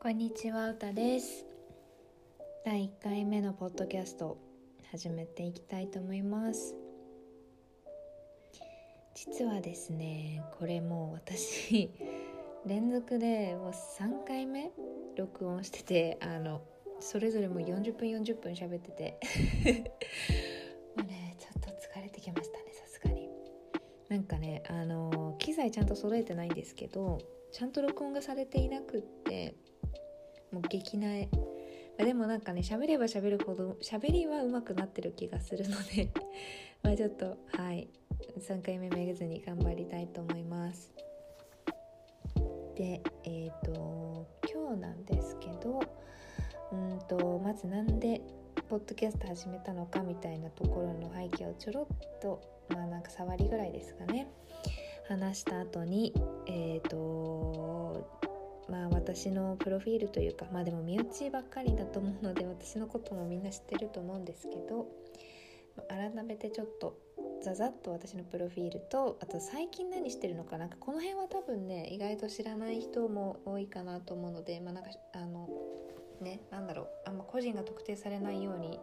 [0.00, 1.44] こんにちは、うたです。
[2.64, 4.38] 第1回目のポッドキャスト
[4.92, 6.76] 始めていきたいと思います。
[9.16, 11.90] 実はですね、これもう私
[12.64, 14.70] 連続でもう3回目
[15.16, 16.62] 録音してて、あの
[17.00, 19.18] それぞれもう40分40分喋ってて
[20.96, 23.28] もうね、ちょっと疲れてきましたね、さすがに。
[24.08, 27.18] なんかね、あの機材ちゃんと揃えてないんですけど、
[27.50, 29.56] ちゃんと録音がされていなくって
[30.52, 36.10] もう激なえ、まあ、でもなんかね喋れば喋るほど喋りは上手くなってる気がするので。
[36.82, 37.88] まあちょっとはい。
[38.40, 40.92] 3回目めげずに頑張りたいと思います。
[42.76, 45.80] でえっ、ー、と今日なんですけど
[46.72, 48.20] うんとまずなんで
[48.68, 54.28] ポッドキャスト始めたのかみたいなところの背景をちょろっとまあなんか触りぐらいですかね。
[55.08, 56.12] 話した後に
[56.46, 58.27] えっ、ー、と
[58.70, 64.86] まあ私のプロフィールというかまあでも身内ばっかりだと思うので私のこともみんな知ってると思うんですけど
[65.88, 66.98] 改めてちょっと
[67.42, 75.48] ざざっと私のプロフィールとあと最近何してるのかなんかこの辺は多分ね意外と知らない人も多いかなと思うのでまあなんかあの
[76.20, 78.80] ねなんだろうあんま個人が特定されないように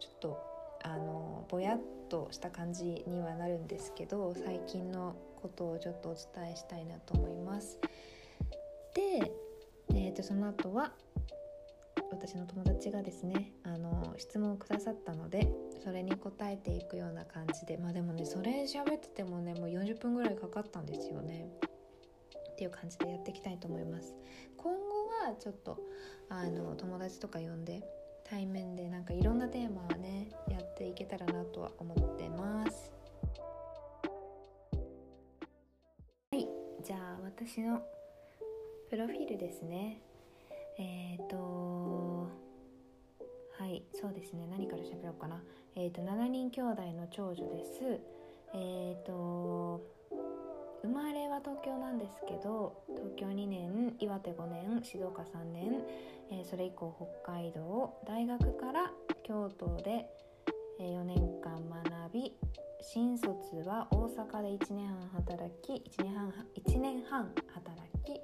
[0.00, 0.38] ちょっと
[0.82, 7.78] あのぼやっとした感じにはなるんですけど最近のことをちょっとお伝えしたいなと思います。
[8.94, 9.32] で、
[9.90, 10.92] えー、とその後は
[12.10, 15.48] 私の友達がですねあの質問をくださったので
[15.82, 21.48] それに答えていくような感じでまあでもねそれ喋っててもねもう40分ぐらいかかったんですよね。
[22.52, 24.14] っていう感じでやっていきたいと思います。
[24.56, 24.78] 今後
[25.26, 25.78] はちょっと
[26.28, 27.82] あの友達とか呼んで
[28.24, 32.92] 対面でなんかいろんなテーマをねやっていけたらなとは思ってます。
[36.30, 36.46] はい
[36.84, 37.82] じゃあ私の
[38.92, 40.02] プロフィールですね。
[40.78, 42.28] えっ、ー、と
[43.58, 44.46] はいそうですね。
[44.50, 45.42] 何から喋ろうかな。
[45.74, 48.00] えっ、ー、と7人兄弟の長女です。
[48.52, 49.80] えっ、ー、と
[50.82, 55.82] 生まれは東京なんですけど東京2年岩手5年静岡3年、
[56.30, 56.94] えー、それ以降
[57.24, 58.92] 北海道大学から
[59.22, 60.06] 京都で
[60.78, 62.36] 4年間学び
[62.82, 66.30] 新卒は大阪で1年半働き1年半
[66.66, 68.20] ,1 年半働き、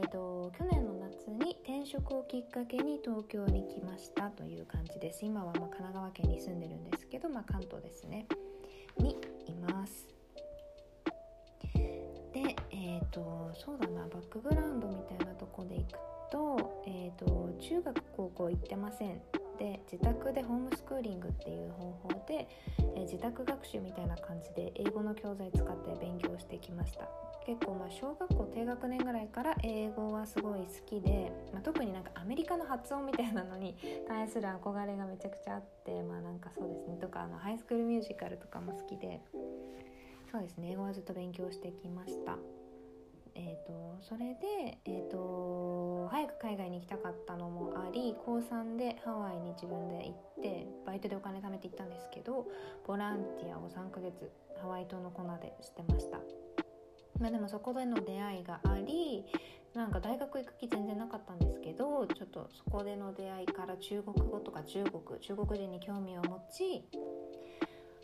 [0.00, 5.26] えっと、去年の夏に転職をきっかけに東京に来ましたという感じです。
[5.26, 8.26] 今はま神奈川県に住んでるんですけど、まあ、関東ですね。
[8.96, 10.08] にいます。
[12.32, 15.98] でえっ、ー、とそうだなバックグラウンドみたいなとこでいく
[16.32, 19.20] と,、えーと、中学高校行ってません。
[19.60, 22.48] で自宅でホームスクーリングっていう方法で、
[22.96, 27.06] え、自宅学習みたいな感じで英語の教材使って勉強してきました。
[27.44, 33.76] 結構まあ小学校低学年ぐらいから英語はすごい好きで、まあ、特になんかアメリカの発音みたいなのに
[34.08, 36.96] 対する憧れがめちゃくちゃあってまあなんかそうですね。
[36.96, 39.20] とかあのハイスクールミュージカルとかも好きで。
[40.32, 40.70] そうですね。
[40.70, 42.38] 英語はずっと勉強してきました。
[43.34, 52.46] えーと、それで、えーと、早く海外に行きたかったのもあり高3でハワイに自分で行ってバイトでお金貯めて行ったんですけど
[52.86, 54.30] ボランティアを3ヶ月
[54.60, 56.18] ハワイ島のコナでしてました。
[57.18, 59.24] まあ、でもそこでの出会いがあり
[59.74, 66.84] なんか大学行く気全然なかったんですけどちょっとそこでの出会いから中国語とか中国中国人に興味を持ち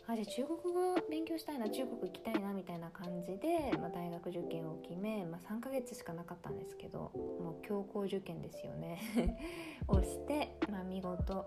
[0.09, 9.01] あじゃあ中国語勉強したいな中国行きたいなみたいな感じで、まあ、大学受験を決め、まあ、3ヶ月しかなかったんですけどもう強行受験ですよね。
[9.89, 11.45] をして、まあ、見事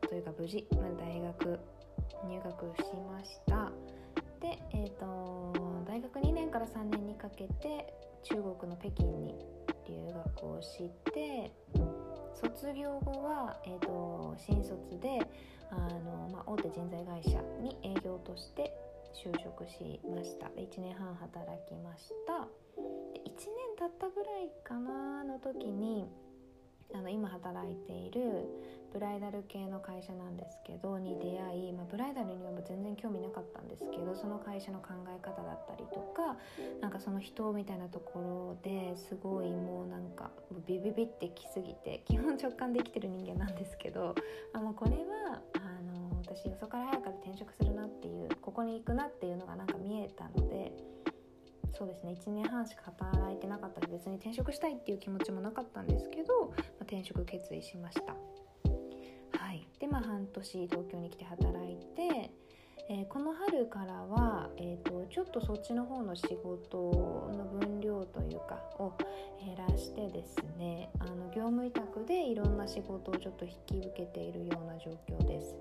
[0.00, 1.60] というか無事、まあ、大学
[2.24, 3.70] 入学しました。
[4.40, 5.52] で、えーと、
[5.86, 7.94] 大学2年から3年にかけて
[8.24, 9.38] 中国の北京に
[9.86, 11.52] 留学をして
[12.34, 15.20] 卒業後は、えーと、新卒で
[15.70, 18.72] あの、まあ、大手人材会社に営業として
[19.14, 20.46] 就職しました。
[20.46, 22.46] 1年半働きました。
[23.12, 26.06] で1年経ったぐらいかなの時に
[26.94, 28.46] あの今働いている
[28.92, 31.49] ブライダル系の会社なんですけどに出会、
[31.90, 36.36] ブライダルには全然興味なかったんですけどその会社の考え方だったりとか
[36.80, 40.30] なんかその人みたいなところですごいもうなんか
[40.66, 44.14] ビビビってきすぎて基本直感できてる人間なんですけど
[44.52, 50.72] あもうこれはあの私よそから早から転職するなっていうここに行くなっていうのがなんか見えたので。
[51.72, 58.14] そうですね1年半しか働いてなかったし別に転職したいっていう気持ちもなかったんですけど、まあ、転職決意しました
[59.90, 62.30] まあ半年東京に来て働いて、
[62.88, 68.92] えー、この春からは、えーと、ちょっとそっちの方の仕事の分量というかを
[69.44, 75.54] 減らしてですねあの業務委託でいろんな仕事をちょっと引き受けているような状況です。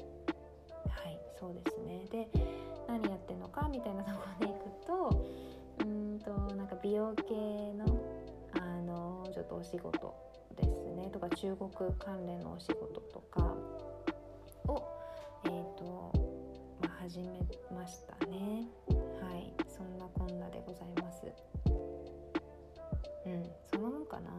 [0.89, 2.05] はいそうですね。
[2.11, 2.27] で
[2.87, 5.25] 何やってんのかみたいなところでいくと
[5.79, 7.85] うんとなんか美容系の
[8.59, 10.15] あのちょっとお仕事
[10.55, 11.09] ですね。
[11.11, 13.55] とか中国関連のお仕事とか。
[14.69, 14.99] を
[15.45, 16.11] え、ー、と、
[16.81, 17.39] まあ、始め
[17.73, 18.67] ましたね。
[19.21, 19.53] はい。
[19.67, 21.25] そんなこんなでございます。
[23.25, 23.43] うん。
[23.71, 24.31] そのもんかな。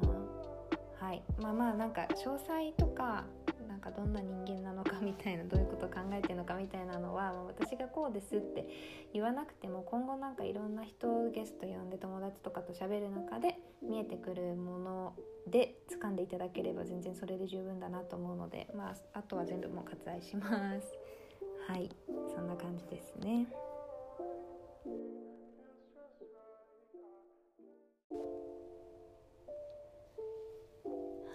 [0.99, 1.23] はい。
[1.41, 3.25] まあまあなんか詳細とか
[3.67, 8.67] なんかどんな人間なのか みたいなどういうことを考えてるのかみたいなのは、私がこうですって
[9.12, 15.15] 言わなくても今後なんかいろんな人をゲスト呼んで友達とかと喋る中で見えてくるもの
[15.47, 20.49] で掴んでいただければ全然それで十分だなと思うので、まあ、あとは全部もう割愛しま
[20.81, 20.87] す。
[21.69, 21.89] はい
[22.35, 23.47] そんな感じですね。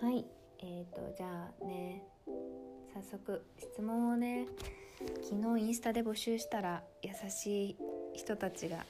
[0.02, 0.26] はい
[0.60, 2.04] えーとじゃあね
[2.94, 4.48] 早速質問をね
[5.24, 7.78] 昨日インスタで募集したら優しい
[8.14, 8.86] 人たちが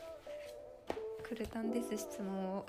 [1.24, 2.66] くれたんです質問を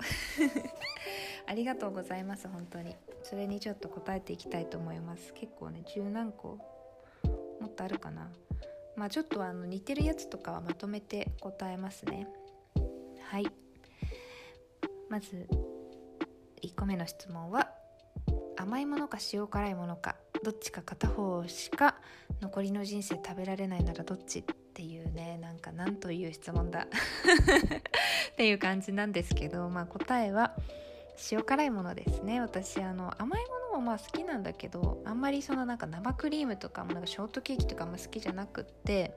[1.47, 2.95] ありがとうございます本当に。
[3.23, 5.33] それにちょっと答えていきたいと思います。
[5.33, 6.59] 結構ね十何個
[7.61, 8.29] もっとあるかな。
[8.95, 12.27] まあちょっとあの似てるやつとかはまとめて答えますね。
[13.21, 13.47] はい。
[15.09, 15.47] まず
[16.63, 17.69] 1個目の質問は
[18.57, 21.95] 甘いものか塩辛いものかどっちか片方しか
[22.41, 24.43] 残りの人生食べられないならどっちっ
[24.73, 26.87] ていうねなんかなんという質問だ。
[28.33, 30.55] っていう感じなんですけど、まあ、答えは
[31.31, 32.41] 塩辛いものですね。
[32.41, 39.13] 私あの甘いものもまあ好きなんだけどあんまりそのなんか生クリームとかもなんかショートケーキとかも好きじゃなくって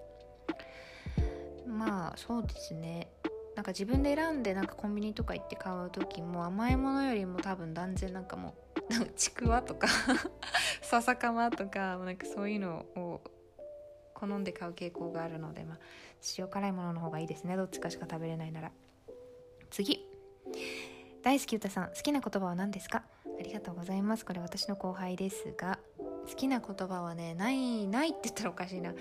[1.66, 3.08] まあそうですね。
[3.56, 8.54] なんか自分で選んでなんかコンビニとか行って買う時も甘いものよりも多分断然なんかも
[9.02, 9.88] うちくわとか
[10.80, 13.20] 笹かまとかなんかそういうのを
[14.14, 15.78] 好んで買う傾向があるので、まあ、
[16.38, 17.56] 塩辛いものの方がいいですね。
[17.56, 18.72] どっちかしか食べれないなら。
[19.70, 20.09] 次。
[21.22, 23.02] 大好き歌さん好きな言葉は何ですか？
[23.38, 24.24] ありがとうございます。
[24.24, 25.78] これ私の後輩ですが
[26.28, 28.94] 好きな言葉はねないないって言ったらおかしいな。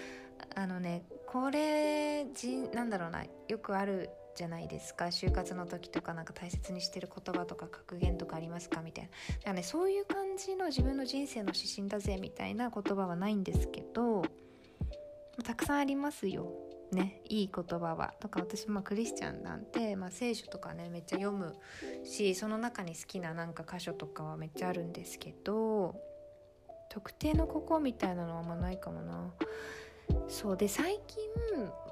[0.55, 5.05] あのねこれじなんだろうなよくあるじゃないですか。
[5.05, 8.81] 就活の時とかなんか大切にしてる言葉とか格言とかありますか？
[8.81, 9.09] みたいな。
[9.09, 14.23] だからねそういう感じの自分の人生の指針だぜみたいな言葉はないんですけど
[15.43, 16.51] たくさんありますよ。
[16.91, 18.13] ねいい言葉は。
[18.19, 21.55] とか私まあクリスチャンなんて、まあ、聖書とかねめっちゃ読む
[22.03, 25.95] しその中に好きななんか箇所とかはめっちゃあるんですけど
[26.89, 29.33] 特定のここみたいなのはあんまないかもな。
[30.27, 31.23] そうで最近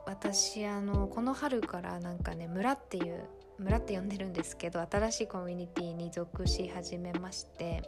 [0.06, 3.26] 私あのこの春からなんかね村っていう
[3.60, 7.84] 村って呼んでるんですけど新しいコミュニティに属し始めまして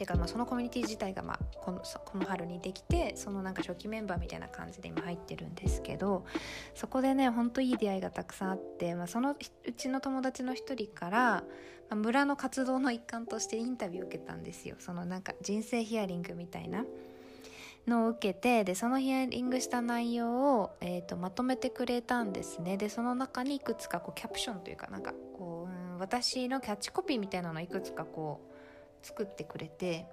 [0.00, 6.24] ていうかまあそのコミュニティ自体がまあこのこの春にできてそのなんか初期メンバーみたいな感じで今入ってるんですけど
[6.74, 11.44] そこでねほんといい出会いがたくさんあって、まあ、そのうちの友達の一人から、ま
[11.90, 16.84] あ、村の活動の一環としてインタビューを受けたんですよそのなんか人生ヒアリングみたいな。
[17.86, 28.49] のを受けてでそのヒアリングした内容を、えーと、まとめてくれたんですねでその中にいくつかこうキャプションというかなんかこう、うん、私のキャッチコピーみたいなのをいくつかこう
[29.02, 30.06] 作ってくれて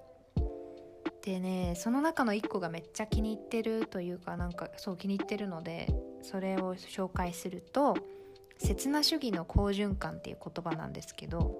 [1.24, 5.92] でねその中の1個がめっちゃ気に入ってるというかなんかそう気に入ってるので
[6.22, 7.96] それを紹介すると
[8.58, 11.56] 「刹那主義の好循環」っていう言葉なんですけど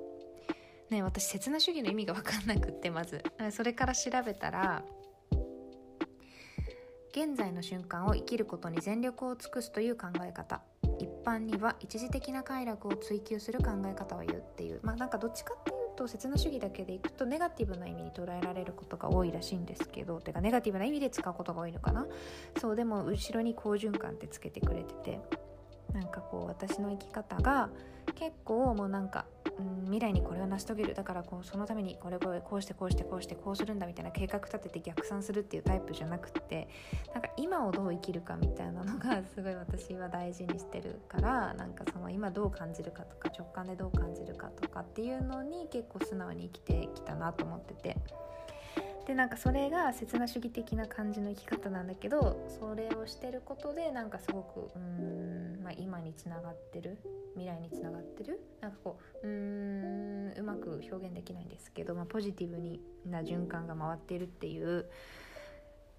[0.91, 3.23] ね私刹那主義の意味が分かんなくってまず。
[3.51, 4.83] それから調べたら
[7.11, 10.63] 現在の瞬間を生きることに全力を尽くすという考え方。
[10.99, 14.81] 一般には一時的な快楽を追求する考え方を言うっていう。
[14.83, 22.07] まあなんかどっちかっていうと刹那主義だけでいくとネガティブな意味に捉えられることが多いらしいんですけどてかネガティブな意味で使うことが多いのかな？
[22.61, 25.21] そうでも後ろに好循環ってつけてくれてて
[25.93, 27.71] なんかこう私の生き方が
[28.15, 29.25] 結構もうなんか
[29.59, 36.69] うん、未来にこれを成し遂げるだからこうそのためにこれこれこうしてこうしてこうしてこうするんだみたいな計画立てて逆算するっていうタイプじゃなくて
[37.13, 47.97] なんか今をどう生きるかみたいなのがすごい私は大事にしてるからなんかその今どう感じるかとか直感でどう感じるかとかっていうのに結構素直に生きてきたなと思ってて。
[49.09, 56.99] でなんかそれが刹那主義的な感じの生き方なんだけどそれをしてることでなんかすごくうん、まあ、今につながってる
[57.33, 64.85] 未来につながってるなんかこううんうまく表現できないんですけど、まあ、ポジティブにな循環が回ってるっていう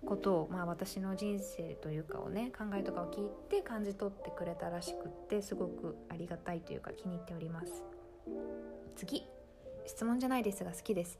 [0.05, 7.83] ことを、まあ、私の人生というかをね考えとかを聞いて感じ取ってくれたらしくってすごくありがたいというか気に入っております。
[8.95, 9.25] 次。
[9.87, 11.17] 質問じゃないですが好きです。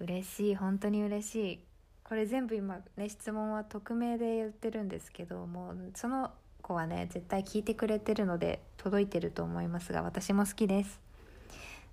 [0.00, 1.60] 嬉しい本当に嬉しい。
[2.04, 6.30] これ全部今ね質問は匿名で言ってるんですけどもうその
[6.62, 11.00] 子はね絶対聞いてくれてるので届いてると思いますが私も好きです。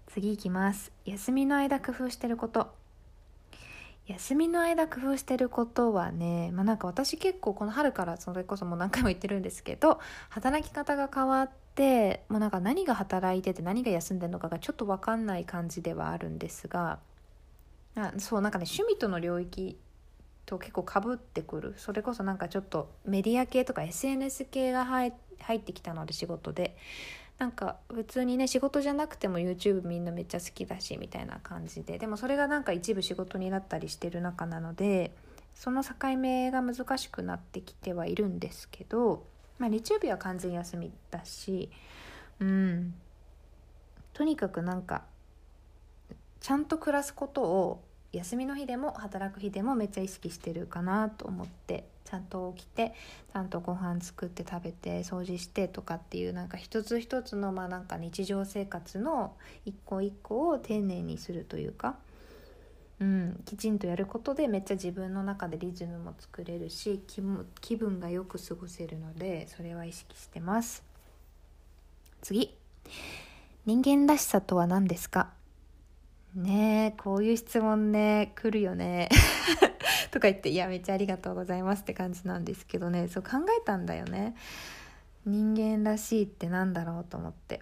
[0.07, 0.91] 次いきます。
[1.05, 2.83] 休みの間工夫してること。
[4.05, 16.99] 休みの間工夫してることはね、まあ、なんか私結構この春からそれこそもう何回も言ってるんですけど働き方が変わってもうなんか何が働いてて何が休んでるのかがちょっと分かんない感じではあるんですが
[17.95, 19.77] あそうなんかね趣味との領域
[20.45, 21.73] と結構かぶってくる。
[21.77, 25.09] それこそなんかちょっとメディア系とか SNS 系が入
[25.55, 26.77] ってきたので仕事で。
[27.39, 31.97] なんか普通にね仕事じゃなくても YouTube みんなめっちゃ好きだしみたいな感じで。
[31.97, 35.11] でもそれがなんか一部仕事になったりしてる中なので
[35.55, 39.25] その境目が難しくなってきてはいるんですけど、
[39.59, 41.69] まあ、日曜日は完全休みだし
[42.39, 42.93] うん。
[44.13, 45.03] とにかくなんか
[46.43, 47.81] ちゃんと暮らすことを
[48.11, 52.93] 休みの日でも働く日でもめっちゃ意識してるかなと思ってちゃんと起きて
[53.31, 61.95] ちゃんとご飯作って食べて掃除してとかっていうなんか一つ一つのまあなんか日常生活の一個一個を丁寧にするというか、
[62.99, 70.83] うん、きちんとやることでめっちゃ自分の中でリズムも作れるし気分がよく過ごせるのでそれは意識してます。
[72.21, 72.53] 次。
[73.65, 75.31] 人間らしさとは何ですか？
[76.35, 79.09] ねえこういう質問ね来るよね
[80.11, 84.35] とか言っていやめっちゃありがとうございますって感じなんですけどねそう考えたんだよね。
[85.25, 87.61] 人間らしいってなんだろうと思って。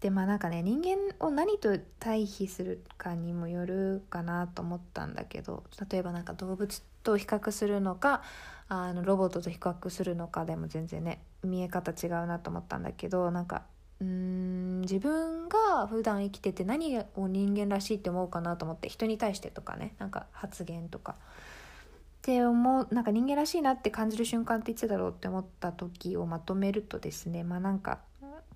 [0.00, 8.22] でまあなんかね人間を何と対比するかにもよるかなと思ったんだけど例えばなんか動物と比較するのか
[8.68, 13.64] あのロボットと比較するのかでも全然ね見え方違うなと思ったんだけどなんか
[14.00, 21.12] うん自分が普段生きてて何を人間らしいって思うかなと思って人に対してとかねなんか発言とか。
[21.12, 28.00] って思うなんか人間らしいなって感じる瞬間っていつだろうって思った時をまとめるとですねまあなんか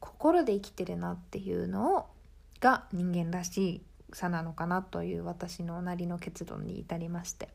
[0.01, 2.07] 心で生きてるなっていうのを
[2.61, 3.83] が人間らし
[4.13, 7.49] さなのかなという私のなりの結論に至りまして、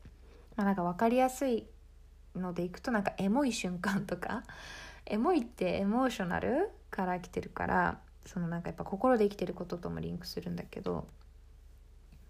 [0.55, 1.67] まあ、なんか分かりやすい
[2.35, 4.43] のでいくとなんかエモい瞬間とか。
[5.05, 6.69] エモいってエモーショナル？
[6.99, 11.07] から来てるからそのなんかやっぱ心で生きてることともリンクするんだけど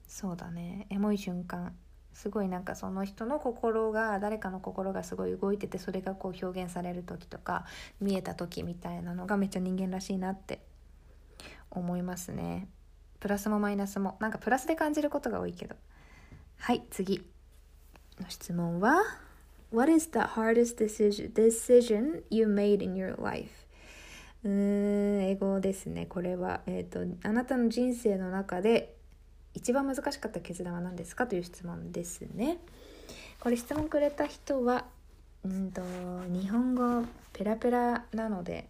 [0.08, 0.88] そうだね。
[0.90, 1.76] エモい瞬間。
[2.14, 7.66] すごいなんかその人の心が誰かの心がすごい動いててそれがこう表現される時とか
[8.02, 10.60] 見えた時みたいなのがめっちゃ人間らしいなって
[11.70, 12.68] 思いますね。
[13.20, 14.18] プラスもマイナスも。
[14.20, 15.76] なんかプラスで感じることが多いけど。
[16.58, 17.24] はい次。
[18.20, 19.04] の質問は
[19.72, 23.69] What is the hardest decision, decision you made in your life?
[24.44, 26.06] うーん、英語ですね。
[26.06, 28.96] これは、え、ー、と、あなたの人生の中で
[29.54, 32.58] 一番難しかった決断は何ですかという質問ですね。
[33.40, 34.86] これ質問くれた人は、
[35.44, 35.82] うんと、
[36.30, 38.68] 日本語ペラペラなので、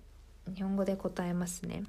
[0.55, 1.83] 日本語で答えますね。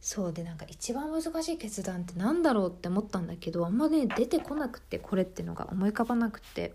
[0.00, 6.72] そうでなんか一番難しい決断って何だろうって思ったんだけどあんまね出てこなくてこれってのが思い浮かばなくてっ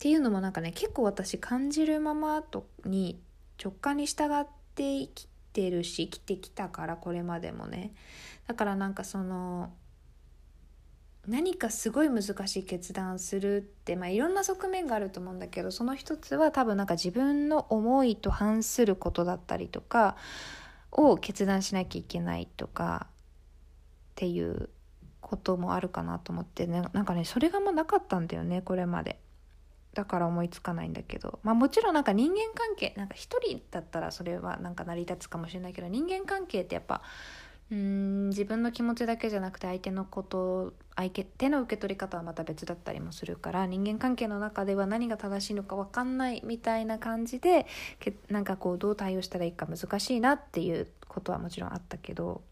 [0.00, 3.20] ていうのもなんかね結構私感じるままとに
[3.62, 7.92] 直感に従って生きてるし生きてきたからこれまでもね
[8.48, 9.72] だからなんかその
[11.28, 20.16] 何かすごい難しい決断するってまあいろんな側面があると思うんだけどその一つは多分なんか自分の思いと反することだったりとか
[20.90, 23.14] を決断しなきゃいけないとかっ
[24.16, 24.68] ていう
[25.20, 29.21] こともあるかなと思ってねなんかねそれがもうなかったんだよねこれまで。
[29.94, 37.02] だから思いつかないんだけどまあもちろんなんか人間関係なんか一人だったらそれはなんか成り立つかもしれないけど人間関係ってやっぱ
[37.70, 47.66] うん自分の気持ちだけじゃなくて相手のこと相手の受け取り方はまた別だったりもするから人間関係の中では何が正しいのか分かんないみたいな感じで
[47.98, 52.42] けなんかこうどう対応したらいいか難しいなっていうことはもちろんあったけど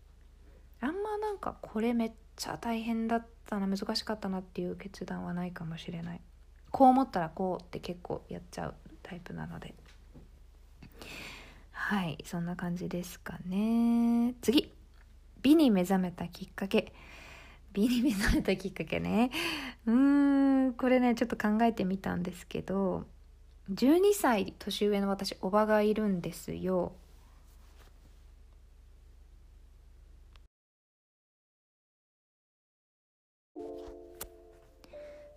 [0.80, 6.20] あんまなんかこれめっちゃ大変だったな難しかったなっていう決断はないかもしれない。
[6.70, 9.74] こう思ったらこうって結構やっちゃうタイプなので。
[11.72, 14.34] はいそんな感じですかね。
[14.42, 14.72] 次。
[15.42, 16.92] 美に目覚めたきっかけ。
[17.72, 19.30] 美に目覚めたきっかけね。
[19.86, 23.06] うーんこれねちょっと考えてみたんですけど
[23.72, 26.92] 12歳年上の私おばがいるんですよ。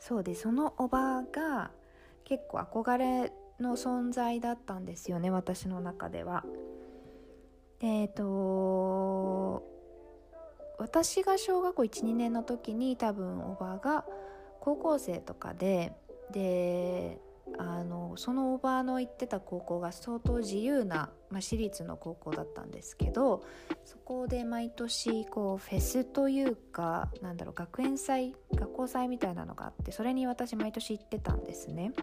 [0.05, 1.72] そうでそのおばが
[2.25, 3.31] 結構憧れ
[3.62, 6.43] の存在だったんですよね私の中では。
[7.79, 9.63] でえっと
[10.77, 14.03] 私が小学校12年の時に多分おばが
[14.60, 15.93] 高校生とかで
[16.33, 17.17] で
[17.58, 23.44] あのそのおばの行ってた高校が相当自由な、まあ、私立の高校だったんですけど
[23.86, 31.94] そこで毎年こうフェスというかなんだろう学園祭学校祭みたいなのがあってそれに私毎年行ってたんですね。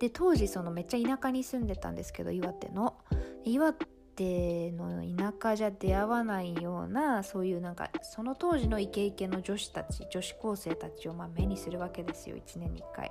[0.00, 2.96] で当時そのめっちゃ田舎に住んでたんですけど岩手の
[3.44, 13.10] 岩手の田舎じゃ出会わないようなそういうなんかその当時のイケイケの女子たち女子高生たちをま目にするわけですよ1年に1回。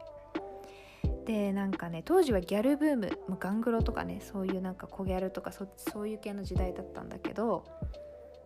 [1.25, 7.65] でなんかね当時はギャルブームもうガングロとかねそういうなんか小ギャルとかそそういう系の時代だったんだけど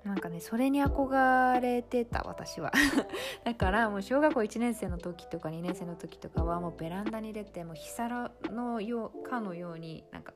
[0.04, 2.72] なんかねそれに憧れてた私は
[3.44, 10.34] だからもう小学校1年生の時とか2年生の時とかはもうベランダに出てもう日皿のようかのようになんか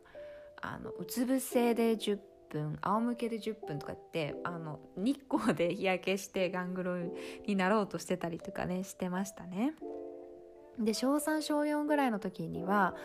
[0.62, 2.20] あのうつ伏せで10
[2.50, 6.98] 分仰向けで10分とかってあの日光で日焼けしてガングロ
[7.48, 9.74] になろうとしてたりとかねしてましたね。
[10.84, 12.96] で小3小4ぐらいの時には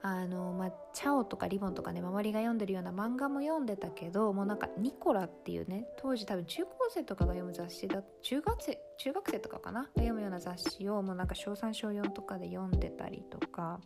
[0.00, 13.80] あのまあ、チャオとかリボンとかね周りが読んでるような漫画も読んでたけどもうなんかニコラっていうね当時多分中高生とかが読む雑誌だ中学生中学生とかかなが読むような雑誌をもうなんか小3小4とかで読んでたりとか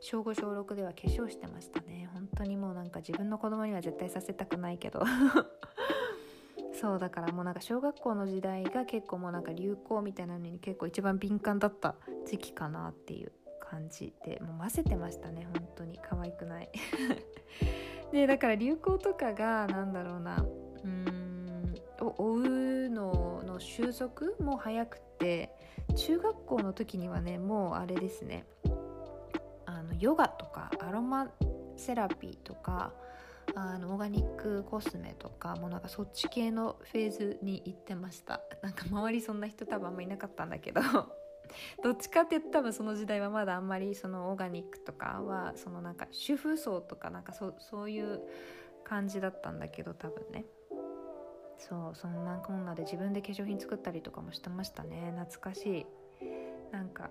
[0.00, 2.08] 小5小6では化粧してましたね。
[2.12, 5.02] 本当にもうなんか自分の子供には絶対させたくないけど。
[6.80, 11.94] そうだからもうなんか小学校の時代が結構もうなんか流行みたいなのに結構一番敏感だった
[12.26, 15.98] 時期かなっていう感じでもう混ぜてましたね本当に。
[16.02, 16.70] 可愛くない。
[18.12, 20.44] でだから流行とかがなんだろうな。
[20.84, 21.26] うん
[22.00, 25.50] を追うのの収束も早くて
[25.94, 28.44] 中学校の時にはねもうあれですね。
[29.64, 31.28] あのヨガとかアロマ
[31.76, 32.92] セラピーとか
[33.54, 38.40] あのオーガニックコスメとかもうなんかそっち系のフェーズに行ってました。
[38.62, 40.80] なんか周りそんな人多分あんまいなかったんだけど。
[41.82, 48.20] どっちかって言ったら多分その時代はまだあんまりそのオーガニックとかはそのなんか主婦層とかなんかそそういう
[48.82, 50.44] 感じだったんだけど多分ね。
[51.58, 55.14] そうそんなこんなで自分で化粧品作ったりとかもしてましたね。
[55.16, 55.86] 懐かしい。
[56.72, 57.10] なんか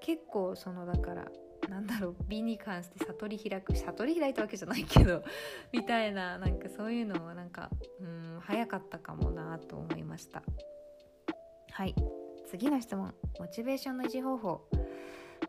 [0.00, 1.30] 結構そのだから
[1.68, 5.22] なんだろう美に関して悟り開く悟り開いたわけじゃないけど
[5.72, 7.70] みたいななんかそういうのはなんか
[8.00, 10.42] うん早かったかもなと思いました。
[11.72, 11.94] はい。
[12.46, 13.14] 次の質問。
[13.38, 14.68] モチベーションの維持方法。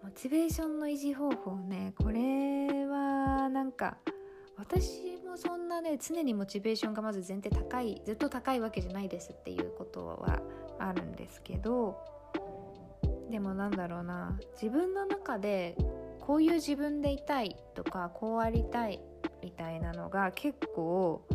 [0.04, 1.94] モチベーションの維持方法ね。
[1.98, 3.98] これはなんか
[4.58, 10.42] 私もそんなね常にモチベーションがまず前提高いずっと高いわけじゃないですっていうことは
[10.78, 11.98] あるんですけど
[13.30, 14.38] でもなんだろうな。
[14.54, 15.76] 自分の中で
[16.32, 19.02] こういう自分でいたいとかこうありたい
[19.44, 21.28] みたいなのが結構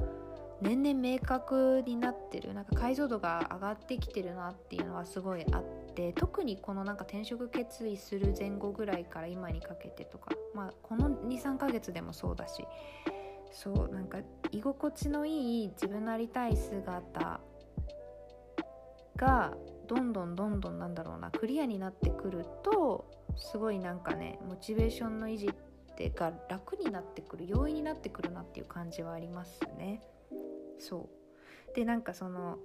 [0.63, 2.55] 年々明確になってる。
[2.55, 12.65] なんか解像度が上がってきてるなっていうのはすごいあって特にこのなんか転職決意する前後ぐらいから今にかけてとか、まあ、この23ヶ月でもそうだし。
[13.53, 17.41] そうなんか居心地のいい自分のありたい姿
[19.15, 19.53] が
[19.89, 30.03] どんどんどんどんなんだろうなクリアになってくるとすごいなんかねモチベーションの維持ってが楽になってくる容易になってくるなっていう感じはありますね。
[30.79, 31.09] そ
[31.73, 31.75] う。
[31.75, 32.59] でなんかその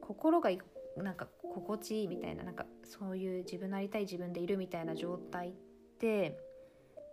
[0.00, 0.50] 心が
[0.96, 5.52] なんか心地いいみたいななんかそういう自分なりたい自分でいるみたいな状態っ
[5.98, 6.38] て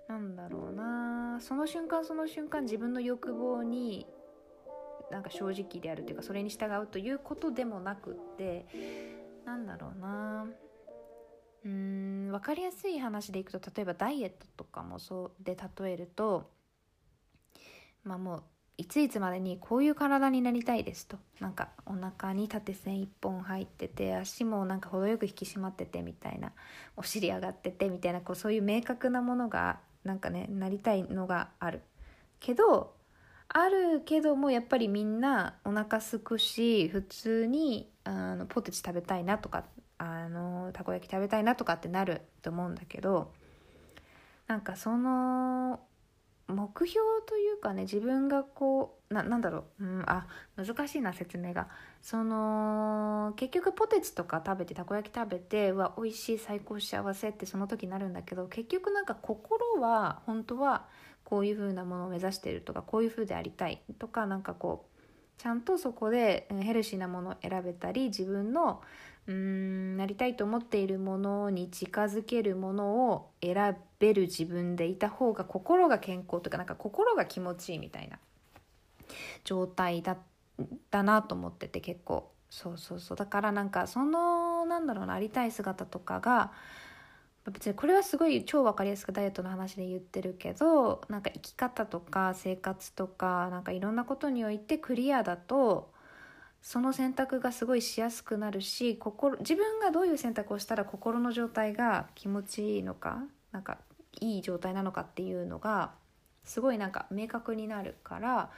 [0.07, 1.39] なんだろうな。
[1.39, 4.05] その瞬間その瞬間自分の欲望に
[5.09, 8.65] なんか正直であるというかそれに従うということでもなくって
[9.45, 10.47] なんだろうな。
[11.65, 11.69] うー
[12.27, 16.49] ん分かりやすい話でいくと例えばダイエットとかもそうで例えると
[18.03, 18.43] まあもう
[18.77, 21.17] いついつまでにこういう体になりたいですと。
[21.39, 26.51] なんかお腹に縦線1本入ってて足もなんか程よく引き締まっててみたいな
[26.97, 31.81] お尻上がっててみたいなこうそういう明確なものがなんかねなりたいのがある。
[32.39, 32.95] けど
[33.49, 39.65] あるけどもやっぱりみんなお腹すくし普通にあのポテチ食べたいなとか
[40.01, 43.31] あのたこ焼き食べたいなとかってなると思うんだけど
[44.47, 45.79] なんかその
[46.47, 50.25] 目標というかね自分がこうななんだろう、うん、あ
[50.57, 51.67] 難しいな説明が。
[52.01, 60.87] その結局ポテチとか食べてたこ焼き食べてわ美味しい最高幸せってその時になるんだけど結局なんか心は本当は
[61.23, 64.90] こういう風なものを目指してるとかこういう風でありたいとかなんかこう
[65.41, 68.79] ちゃんとそこでヘルシーなものを選べたり自分の
[69.25, 78.19] うーんなりたいと思っているものに近づけるものを選べる自分でいた方が心が健康とかなんか心が気持ちいいみたいな
[79.43, 80.15] 状態だ
[80.91, 82.29] だなと思ってて結構。
[82.51, 83.17] そうそうそう。
[83.17, 86.51] だからなんかそのなんだろうなありたい姿とかが
[87.49, 95.91] 別にこれはすごい超分かりやすくダイエットの話で言ってるけどなんか生き方とか生活とかなんかいろんなことにおいてクリアだと
[96.61, 103.79] その選択がすごいしやすくなるし心自分がどういう選択をしたら心の状態が気持ちいいのかなんか
[104.19, 105.91] いい状態なのかっていうのが
[106.43, 108.51] すごいなんか明確になるから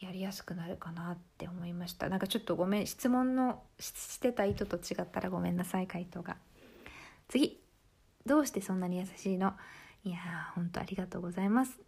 [0.00, 2.08] やりやすくなるかなって思いました。
[2.08, 6.36] なんかちょっとごめん質問のしてた意図と違ったらごめんなさい回答が。
[7.28, 7.60] 次。
[8.28, 9.54] どうしてそんなに優しいの？
[10.04, 11.80] いやーほんとありがとうございます。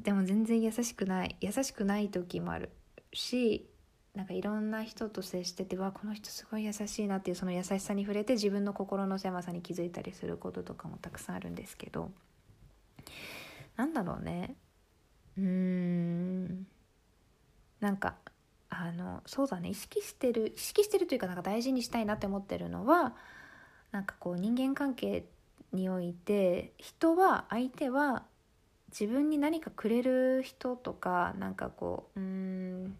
[0.00, 1.36] でも全然優しくない。
[1.40, 2.70] 優しくない時もある
[3.12, 3.68] し
[4.14, 12.10] なんかいろんな人と接しててわこの人すごい優しいなっていうその優しさに触れて自分の心の狭さに気づいたりすることとかもたくさんあるんですけど。
[13.76, 14.54] なんだろうね。
[15.36, 16.66] うーん。
[17.80, 18.16] なんか
[18.70, 19.70] あのそうだね。
[19.70, 23.14] 意識してる意識してるというかなんか大事にしたいなって思ってるのは
[23.92, 25.26] なんかこう人間関係
[25.72, 28.24] において人は相手は
[28.88, 32.96] 自分に何かくれる人とかなんかこううん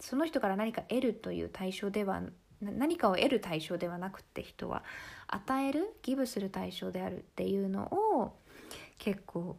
[0.00, 2.22] その人から何か得るという対象では
[2.60, 4.82] 何かを得る対象ではなくって人は
[5.26, 8.34] 与えるギブする対象であるっていうのを
[8.98, 9.56] 結構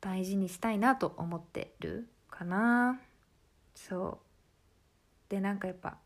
[0.00, 3.00] 大事にしたいなと思ってるかな。
[3.74, 4.18] そ
[5.28, 5.30] う。
[5.30, 5.96] でなんかやっぱ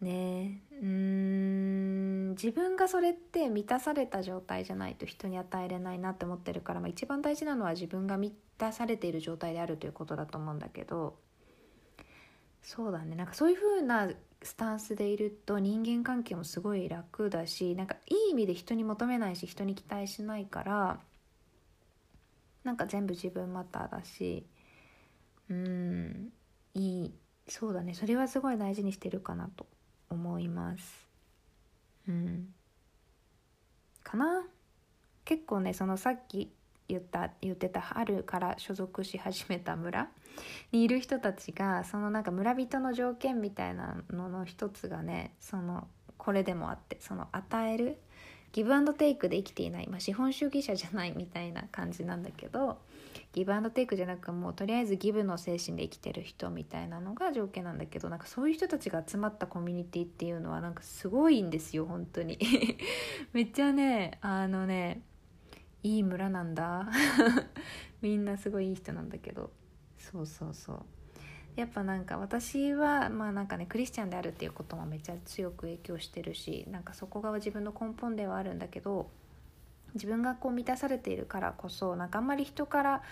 [0.00, 1.93] ねうん
[2.34, 11.16] 自分がそれって満たされた状態じゃないと人に与えれないなって思ってるから、まあ、一番大事なのは自分が満たされている状態であるということだと思うんだけど
[12.62, 13.14] そうだね。
[13.14, 14.08] なんかそういう風な
[14.42, 21.00] スタンスでいると人間関係もすごい楽だしなんかいい意味で人に求めないし人に期待しないから
[22.62, 24.46] なんか全部自分まただし
[25.50, 26.32] うん
[26.74, 27.14] いい。
[27.48, 27.94] そうだね。
[27.94, 29.66] それはすごい大事にしてるかなと
[30.10, 31.03] 思います。
[32.08, 32.48] うん。
[34.02, 34.44] かな。
[35.24, 36.52] 結構ねそのさっき
[36.88, 40.08] 言った言ってた春から所属し始めた村
[40.72, 45.88] にいる人たちがそのなんか村人の条件みたいなのの一つがねその
[46.18, 47.98] これでもあってその与える
[48.52, 52.78] ギブアンドテイクで生きていない、まあ、資本主義者じゃないみたいな感じなんだけど
[53.34, 62.38] ギブアンドテイクじゃなくもうとりあえずギブの精神で生きてる人みたいなのが条件なんだけどなんかそういう人たちが集まったコミュニティっていうのはなんかすごいんですよ本当に。
[63.34, 65.02] めっちゃねあのね
[65.82, 66.88] いい村なんだ。
[68.00, 69.50] みんなすごいいい人なんだけど。
[69.98, 70.82] そうそうそう。
[71.56, 79.10] やっぱなんか私はまあなんかねクリスチャンであるっていうこともめっちゃ強く影響してるしなんかそこが自分の根本ではあるんだけど
[79.94, 83.02] 自分がこう満たされているからこそなんかあんまり人から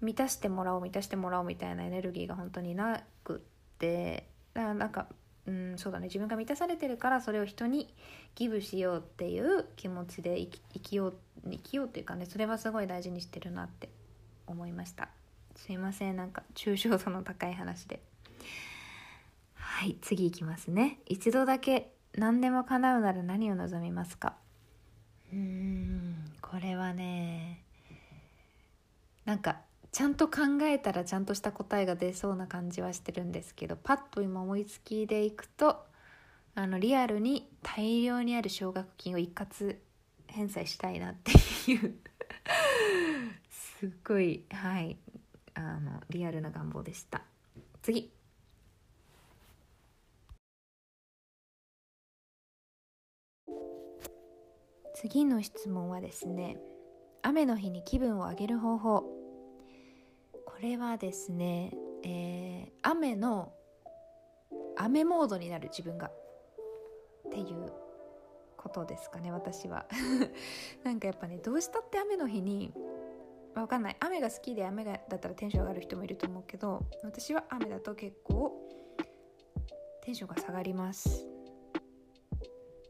[0.00, 3.38] 満たしてもらおう満たしてもらおうみたいなエネルギーが本当になくっ
[3.78, 5.06] てなんか
[5.46, 6.06] うんそうだね。
[6.06, 7.94] 自分が満たされてるからそれを人に
[8.34, 11.14] ギブしようっていう気持ちで生き生きよう
[11.48, 13.88] 生きようっていうかねそれはすごい大事にしてるなって
[14.46, 15.08] 思いました。
[15.54, 16.16] すいません。
[16.16, 18.02] なんか抽象度の高い話で。
[19.54, 20.98] はい次いきますね。
[21.06, 24.36] 一度だけ何でも叶うなら何を望みますか？
[25.32, 27.62] うんこれはね
[29.24, 29.60] なんか
[29.92, 35.84] ちゃんと考えたらちゃんとした答えが出そうな感じはしてるんですけどパッと今思いつきでいくと
[36.54, 39.76] あのリアルに大量にある奨学金を一括
[40.28, 41.32] 返済したいなって
[41.70, 41.94] いう
[43.50, 44.96] すっごいはい
[45.54, 47.22] あのリアルな願望でした。
[47.82, 48.15] 次。
[54.98, 56.56] 次の質問はですね
[57.22, 59.04] 雨の日に気分を上げる方法。
[60.46, 63.52] これはですね、えー、雨の
[64.76, 66.08] 雨モードになる自分が。
[66.08, 67.72] っていう
[68.56, 69.86] ことですかね私は。
[70.82, 72.72] なんかやっぱねどうしたって雨の日に
[73.54, 73.96] まわかんない。
[74.00, 78.66] 雨が好きで雨がだったらテンション上がる人もいると思うけど私は雨だと結構
[80.02, 81.35] テンションが下がります。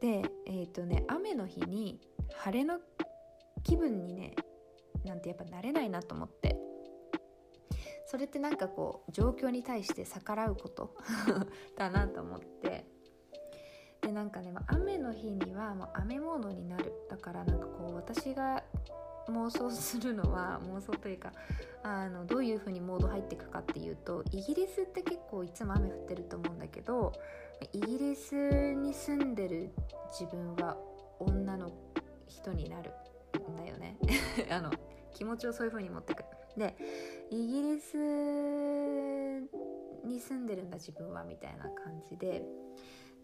[0.01, 1.99] でえっ、ー、とね雨の日に
[2.35, 2.79] 晴れの
[3.63, 4.35] 気分にね
[5.05, 6.57] なんてやっぱ慣れないなと思って。
[8.09, 10.95] それってなんかこう状況に対して逆らうこと
[11.75, 12.85] だなと思って。
[14.01, 16.93] でなんかね、雨の日にはもう雨モードになる。
[17.09, 18.63] だからなんかこう私が
[19.27, 21.33] 妄想するのは妄想というか
[21.83, 27.11] あのどういう風にモード入っていくかっていうとイギリスって結構いつも雨降ってると思うんだけど
[27.73, 29.69] イギリスに住んでる
[30.11, 30.77] 自分は
[31.19, 31.71] 女の
[32.27, 32.91] 人になる
[33.49, 33.97] んだよね。
[34.49, 34.71] あの
[35.13, 36.25] 気持ちをそういう風に持ってくる。
[36.57, 36.75] で
[37.29, 37.97] イギリス
[40.05, 42.43] に住んでるんだ自分はみたいな感じで。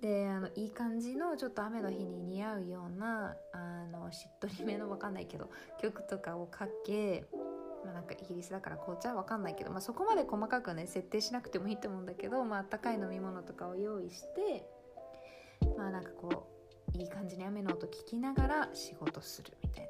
[0.02, 5.50] であのいい感じのちょっと雨の日に似合うようなあのしっとりめの分かんないけど
[5.82, 7.26] 曲とかをかけ
[7.84, 14.65] まあ、なんかイギリスだから紅茶は分かんないけど、まあ、そこまで細かくね設定しなくてもいいと思うんだけど、まあったかい飲み物とかを用意して
[15.78, 16.50] まあなんかこ
[16.93, 19.86] ういい感じに雨の音聞きながら仕事するみたい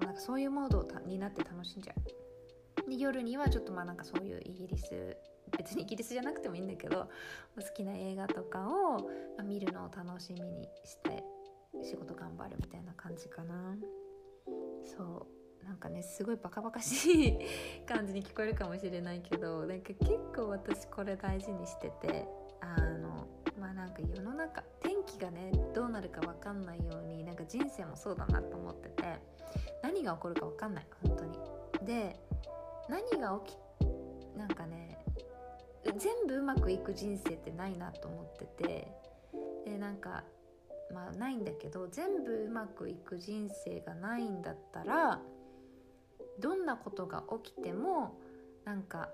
[0.00, 0.06] な。
[0.06, 1.94] なんかそういうモードになって楽しんじゃ
[2.86, 5.16] うで夜にはちょっとまあなんかそういうイギリス
[5.56, 7.08] 別にイギリスじゃなくてもいいんだけど
[7.56, 9.10] 好きな映画とかを、
[9.44, 11.22] 見るのを楽しみにして
[11.82, 13.76] 仕事頑張るみたいな感じかな。
[14.84, 15.39] そう。
[15.64, 17.38] なんかねすごいバカバカしい
[17.86, 22.26] 感じに聞こえるかもしれないけどなんか結構私これ大事にしてて
[22.60, 23.26] あの
[23.58, 29.18] まあなんか世の中天気がねどうなるか分かんないようになんか人生もそうだなと思ってて
[29.82, 31.38] 何が起こるか分かんない本当に。
[31.86, 32.20] で
[32.88, 34.98] 何が起きなんかね
[35.96, 38.88] 全部うまくいく人生ってないなと思ってて
[39.64, 40.24] でなんか
[40.92, 45.20] まあないんだけど全部うまくいく人生がないんだったら
[46.40, 48.18] どんなことが起きても
[48.64, 49.08] なんか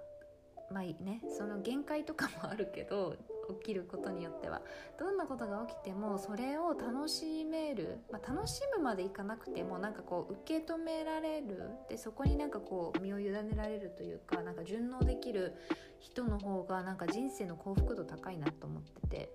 [0.70, 1.22] まあね。
[1.36, 3.16] その限界とかもあるけど
[3.60, 4.62] 起きることによっては。
[4.98, 11.70] どんなことが起きてもそれを楽しめる、まあ、楽しむまでいかなくてもなんかこう受け止められる。
[11.88, 15.54] でそこになんかこう身を委ねられるというかなんか順応できる
[16.00, 19.30] 人の方がなんか人生の幸福度高いなと思ってて。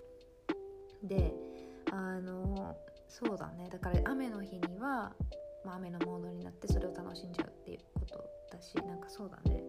[1.04, 1.34] で
[1.91, 2.75] あの
[3.08, 3.69] そうだね。
[3.69, 5.13] だから雨の日には、
[5.65, 9.63] まあ、雨のモードになってそれを楽しんじゃうっていうことだしなんかそうだね。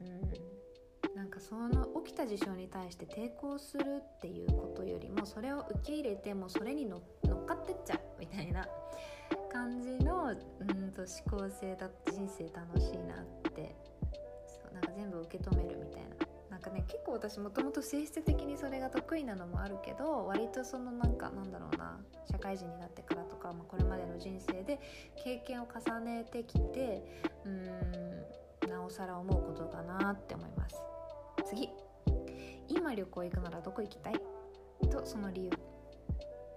[0.00, 1.16] うん。
[1.16, 8.66] なんかその起きた事象に対して抵抗するっていうことよりもそれを受け入れてもそれに乗っかってっちゃうみたいな
[9.52, 13.76] 感じのうんと思考性だ人生楽しいなって。
[14.46, 16.32] そうなんか全部受け止めるみたいな。
[16.50, 21.98] なんかね結構私もともと性質的にそれが得意なのもあるけど割とそのなんかなんだろうな
[22.30, 24.78] 社会人になってからか、まあ、これまでの人生で
[25.24, 27.02] 経験を重ねてきて
[27.44, 30.76] うんなおさら思うことだなって思います。
[31.46, 31.68] 次。
[32.68, 34.14] 今旅行行くならどこ行きたい？
[34.88, 35.50] とその理由。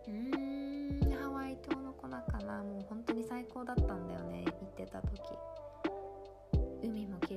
[0.08, 2.64] うーんハワイ島の粉かな。
[2.64, 5.20] もう本当に最高だったんだよね行ってた時。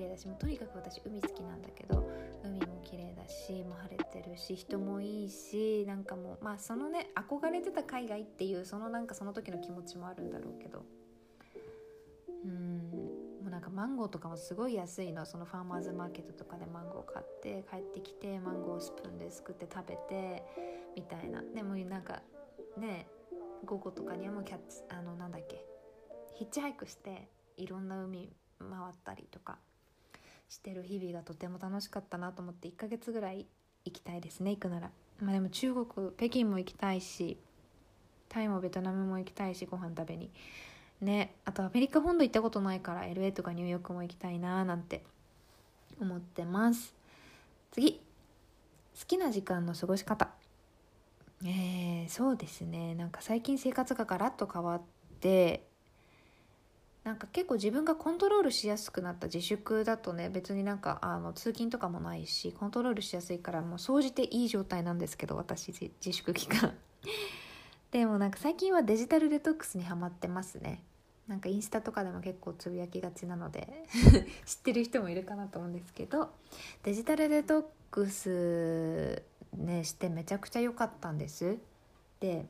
[0.09, 2.09] 麗だしもうとにかく私海好きなんだけど
[2.45, 10.85] 海も綺麗だしもう晴れてるし人もいいしなんかもうまあそのね憧れてた海外っていうそのなんかその時の気持ちもあるんだろうけど。
[12.45, 12.79] うん
[13.43, 15.27] もうなんかマンゴーとかもすごい安いの。
[15.27, 20.45] そのファーマーズマーケットとかでマンゴー買って帰ってきてマンゴースプーンですくって食べて
[20.95, 21.43] みたいな。
[21.43, 22.23] でもなんか
[22.77, 23.09] ね
[23.65, 25.65] 午後とかにはもうキャッツあのなんだっけ
[26.35, 29.59] ヒッチハイクしていろんな海回ったりとか。
[30.49, 33.47] してる日々がとても楽しかったなと思って1ヶ月ぐらい
[33.85, 34.91] 行きたいですね行くなら。
[35.21, 37.37] まあでも中国北京も行きたいし
[38.29, 40.31] タイもベトナムも行きたいしご飯食べに。
[41.01, 45.05] ねあとアメリカ本土行ったことないから LA とかニューヨークも行きたいななんて
[46.01, 46.95] 思ってます。
[47.71, 48.01] 次。
[48.99, 50.29] 好きな時間の過ごし方。
[51.45, 52.95] えー、そうですね。
[52.95, 54.83] なんか最近生活がガラッと変わっ
[55.21, 55.68] て
[57.05, 66.75] なんか結構自分がコントロールしやすくなった自粛だとね別になんかあの通勤とかもないしコントロールしやすいからもう総じていい状態なんですけど私自粛期間。
[67.91, 70.83] でもなんか最近はデジタルデトックスにはまってますね。
[71.27, 73.85] なんかインスタとかでも結構つぶやきがちなので
[74.47, 76.31] 知ってる人もいるかなと思うんですけど
[76.85, 79.23] デジタルデトックス
[79.55, 81.59] ねしてめちゃくちゃ良かったんです。
[82.21, 82.47] で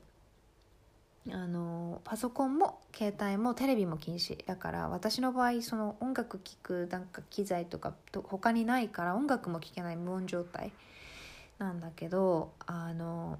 [1.31, 10.71] あのパソコンも携帯もテレビも禁止だから私の場合その音楽聴くなんか機材とかと他にないから音楽も聴けない無音状態
[11.57, 13.37] なんだけどあの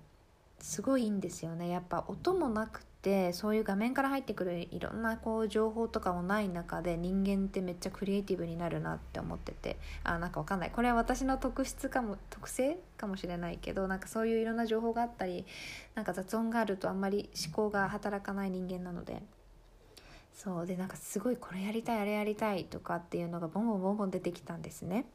[0.59, 1.69] すごいいいんですよね。
[1.69, 9.77] やっぱ音もなくてそういう画面から入ってくるいろんなこう情報とかもない中で人間ってめっちゃクリエイティブになるなって思ってて。
[10.03, 10.71] あなんかわかんない。
[10.71, 15.45] これは私の特質かも特性かもしれないけどなんかそういういろんな情報があったり
[15.95, 19.21] なんか雑音があるとあんまり思考が働かない人間なので。
[20.33, 20.65] そう。
[20.65, 25.05] でなんかすごいこれやりたいあれやりたいとかっていうのがボンボンボンボン出てきたんですね。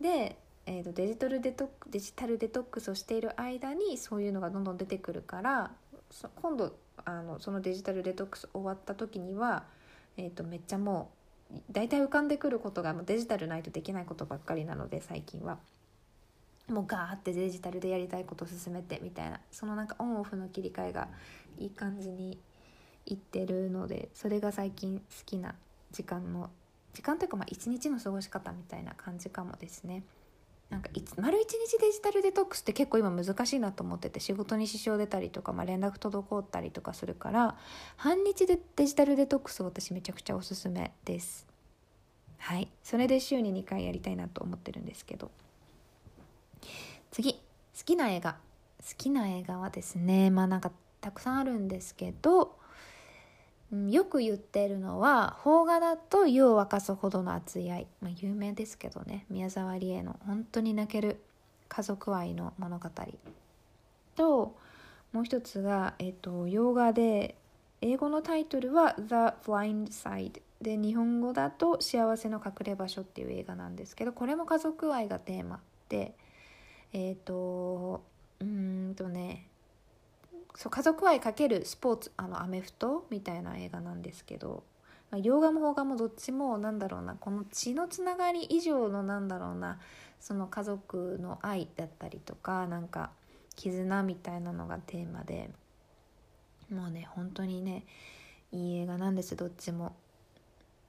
[0.00, 5.70] でえーと、デジタルデトデジタルデトックスをしている間にそういうのがどんどん出てくるから
[6.42, 9.64] 今度あのそのデジタルデトックス終わった時には、
[10.16, 11.10] えーと、めっちゃも
[11.52, 15.58] う大体浮かんでくることがもうデジタルないとできないことばっかりなので最近は。
[16.68, 21.06] もうガーってデジタルでやりたいことを進めてみたいなそのなんかオンオフの切り替えが
[21.58, 22.40] いい感じに
[23.06, 25.54] いってるのでそれが最近好きな
[25.92, 26.50] 時間の
[26.92, 30.02] 時間というかまあ一日の過ごし方みたいな感じかもですね。
[30.70, 37.56] なんかいつ丸一日デジタルデトックスって結構今難しいなと思ってて仕事に支障出たりとか、まあ、連絡滞ったりとかするから
[37.96, 41.46] 半日でデジタルデトックス私めちゃくちゃおすすめです。
[42.38, 42.68] はい。
[42.82, 45.30] それで週に2回やりたいなと思ってるんですけど。
[47.10, 47.34] 次。
[47.34, 47.40] 好
[47.84, 48.36] きな映画。
[48.78, 52.56] 好きな映画はですねまあなんかたくさんあるんですけど
[53.72, 59.26] よく言ってるのは邦画だと湯を沸かすほどの熱い愛、まあ、有名ですけどね。
[59.28, 61.20] 宮沢りえの本当に泣ける
[61.68, 62.88] 家族愛の物語
[64.14, 64.56] と
[65.12, 67.36] もう一つが、えっと、洋画で
[67.80, 76.14] 英語のタイトルは「The Blind Side」で日本語だと「幸せの隠れ場所」っていう映画なんですけどこれも家族愛がテーマで
[76.92, 78.02] えっ、と
[78.40, 79.48] うんとね
[80.56, 84.64] そう家族愛かけるスポーツあのアメフトみたいな映画なんですけど、
[85.10, 89.78] まあ、洋画も邦画もどっちもなんだろうなこの血のつながり以上のなんだろうな
[90.18, 93.10] その家族の愛だったりとかなんか
[93.54, 95.50] 絆みたいなのがテーマで
[96.72, 97.84] もうね本当にね
[98.50, 99.94] いい映画なんですどっちも。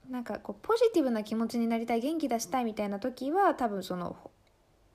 [0.08, 4.16] なんかこうポジティブな気持ちになりたい元気出したいみたいな時は多分その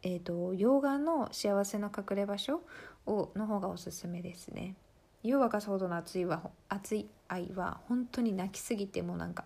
[0.05, 2.61] えーと、洋画の幸せの隠れ場所
[3.05, 4.75] をの方がおすすめですね。
[5.23, 9.45] 湯沸かすほどの熱いは熱い愛は本当に泣きすぎてもなんか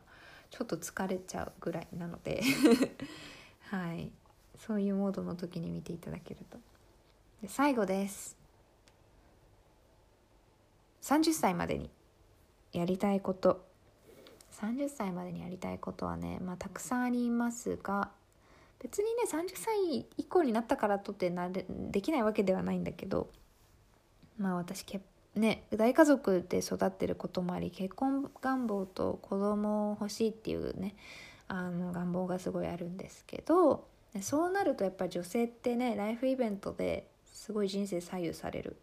[0.50, 2.42] ちょっと疲れちゃうぐらいなので。
[3.70, 4.12] はい。
[4.58, 6.58] そういうモードの時に見ていただけると。
[7.42, 8.38] で最後です。
[11.02, 11.90] 30歳までに
[12.74, 13.68] やりたいこと。
[14.62, 18.10] 30歳までにやりたいことはねまあたくさんありますが
[18.80, 23.30] 別にね30歳以降になったからとってなれできないわけではないんだけど
[24.38, 25.02] まあ私け
[25.36, 30.96] ね大家族で育ってることもあり結婚願望と子供を欲しいっていうね
[31.48, 33.88] あの願望がすごいあるんですけど
[34.22, 38.78] そうなるとやっぱ女性ってねライフイベントですごい人生左右される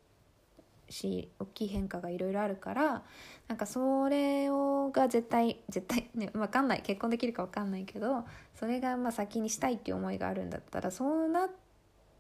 [0.88, 3.03] し大きい変化がいろいろあるから
[3.49, 11.49] なんかそれをが絶対絶対ね分かんない結婚できるか分かんないけどそれがまあ先にしたいっていう思いがあるんだったらそうなっ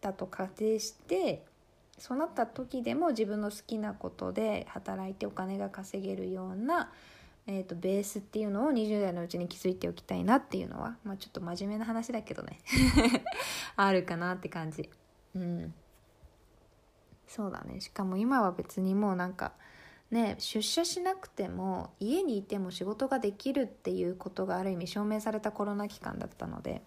[0.00, 1.44] たと仮定して
[1.98, 6.90] そうなった時でも自分の好きなことで働いてお金が稼げるような、
[7.46, 12.60] えーと、ベースっていうのを20代のうちに築いておきたいなっていうのは、まあ、ちょっと真面目な話だけどね。
[13.76, 14.90] あるかなって感じ。
[15.34, 15.74] うん。
[17.26, 17.80] そうだね。
[17.80, 19.52] しかも今は別にもうなんか
[20.10, 26.82] ね出社しなくても家にいても仕事ができるっていうことがある意味証明されたコロナ期間だったので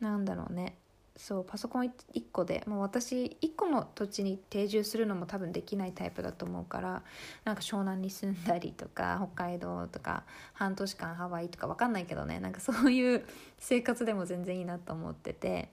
[0.00, 0.76] なんだろうね。
[1.16, 7.02] そうパソコン1個でもう私1個の土地に定住するのも多分できないタイプだと思うから
[7.44, 13.24] なんか湘南に住んだりとか北海道とか半年間ハワイとか分かんないけどねなんかそういう
[13.58, 15.68] 生活でも全然いいなと思ってて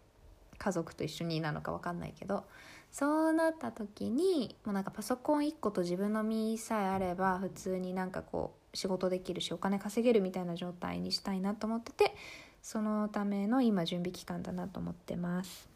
[0.57, 2.43] 家族と一緒になのか分かんないけど
[2.91, 12.15] そうなった時にもうなんかパソコン1個と自分の身さえあれば普通になんかこう仕事できるしお金稼げるみたいな状態にしたいなと思ってて
[12.61, 15.69] そのための今準備期間だなと思ってます。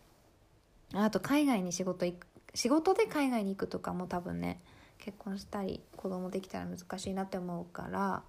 [0.93, 4.61] あと海外に仕事行く仕事で海外に行くとかも多分ね
[4.99, 8.21] 結婚したり子供できたら難しいなって思うから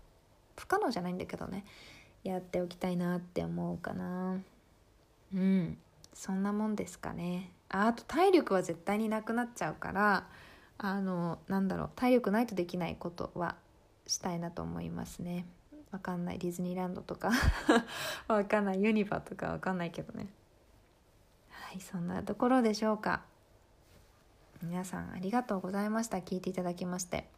[0.56, 1.64] 不可能じゃないんだけどね
[2.22, 4.38] やっておきたいなって思うかな。
[5.34, 5.78] うん
[6.14, 7.50] そんなもんですかね。
[7.68, 10.26] ああと体力は絶対になくなっちゃうから
[10.78, 13.56] あのなんだろう体力ないとできないことは
[14.06, 15.44] したいなと思いますね。
[15.94, 17.30] わかんないディズニーランドとか
[18.26, 20.26] わかんないユニバとかわかんないけどね。
[21.50, 23.22] はいそんなところでしょうか。
[24.60, 26.16] 皆さんありがとうございました。
[26.16, 27.30] 聞いていただきまして。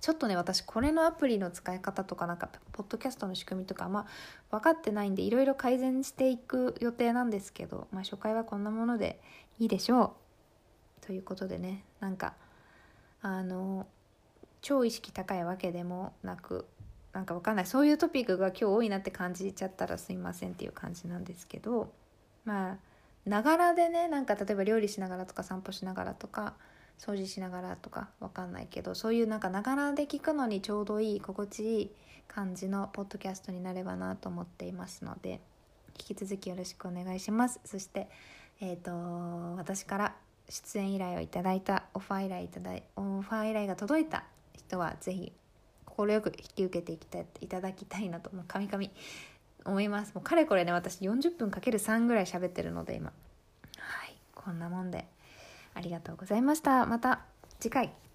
[0.00, 4.06] ちょっとね私これのアプリの使い方とかなんかポッドキャストの仕組みとかま
[4.50, 9.20] あ分かってないんでいろいろ改善していく予定なんですけど、まあ、初回はこんなもので
[9.58, 10.14] いいでしょ
[11.02, 11.04] う。
[11.04, 12.34] ということでねなんか
[13.22, 13.88] あの
[14.60, 16.66] 超意識高いわけでもなく
[17.16, 17.66] なんか分かんない。
[17.66, 21.90] そういうトピックが今日多いなって感じちゃったらすいませんっていう感じなんですけど
[22.44, 22.76] まあ
[23.28, 26.54] ながらでねなんか例えば料理しながらとか散歩しながらとか
[26.98, 31.90] 掃除しながらとかわかんないけどそういうなんかながらで聞くのにちょうどいい心地いい
[32.28, 35.40] 感じのポッドキャストになればなと思っていますので
[35.98, 37.60] 引き続きよろしくお願いします。
[37.64, 38.10] そして
[38.60, 40.14] えっ、ー、と私から
[40.50, 45.32] 出演依頼をいただいたオファー依頼いただいオファー依頼が届いた人はぜひ
[45.96, 48.90] 快く引き受けていきたいいただきたいなともうかみかみ
[49.64, 50.14] 思います。
[50.14, 53.12] もうかれこれね私40分かける3ぐらい喋ってるので今。
[53.78, 55.06] はいこんなもんで
[55.74, 56.86] ありがとうございました。
[56.86, 57.24] また
[57.58, 58.05] 次回。